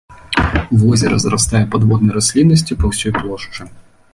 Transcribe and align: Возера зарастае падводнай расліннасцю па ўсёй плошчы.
Возера 0.83 1.17
зарастае 1.25 1.61
падводнай 1.75 2.15
расліннасцю 2.17 2.73
па 2.81 2.85
ўсёй 2.95 3.13
плошчы. 3.19 3.61